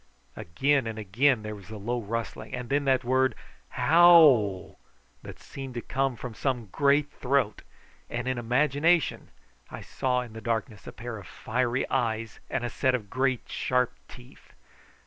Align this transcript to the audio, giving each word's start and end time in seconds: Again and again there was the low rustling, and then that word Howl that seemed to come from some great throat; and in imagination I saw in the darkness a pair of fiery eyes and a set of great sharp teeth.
Again 0.35 0.87
and 0.87 0.97
again 0.97 1.43
there 1.43 1.53
was 1.53 1.67
the 1.67 1.77
low 1.77 2.01
rustling, 2.01 2.55
and 2.55 2.69
then 2.69 2.85
that 2.85 3.03
word 3.03 3.35
Howl 3.69 4.79
that 5.21 5.37
seemed 5.39 5.75
to 5.75 5.81
come 5.81 6.15
from 6.15 6.33
some 6.33 6.69
great 6.71 7.11
throat; 7.11 7.61
and 8.09 8.27
in 8.27 8.39
imagination 8.39 9.29
I 9.69 9.81
saw 9.81 10.21
in 10.21 10.33
the 10.33 10.41
darkness 10.41 10.87
a 10.87 10.91
pair 10.91 11.19
of 11.19 11.27
fiery 11.27 11.87
eyes 11.87 12.39
and 12.49 12.63
a 12.63 12.69
set 12.71 12.95
of 12.95 13.11
great 13.11 13.47
sharp 13.47 13.93
teeth. 14.07 14.53